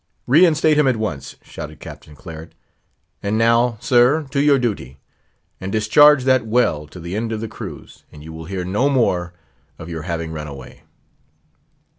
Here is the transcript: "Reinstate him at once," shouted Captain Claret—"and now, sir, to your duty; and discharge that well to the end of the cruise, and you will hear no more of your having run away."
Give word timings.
"Reinstate 0.25 0.79
him 0.79 0.87
at 0.87 0.95
once," 0.97 1.35
shouted 1.43 1.79
Captain 1.79 2.15
Claret—"and 2.15 3.37
now, 3.37 3.77
sir, 3.79 4.23
to 4.31 4.41
your 4.41 4.57
duty; 4.57 4.97
and 5.59 5.71
discharge 5.71 6.23
that 6.23 6.43
well 6.43 6.87
to 6.87 6.99
the 6.99 7.15
end 7.15 7.31
of 7.31 7.39
the 7.39 7.47
cruise, 7.47 8.03
and 8.11 8.23
you 8.23 8.33
will 8.33 8.45
hear 8.45 8.65
no 8.65 8.89
more 8.89 9.33
of 9.77 9.89
your 9.89 10.01
having 10.01 10.31
run 10.31 10.47
away." 10.47 10.81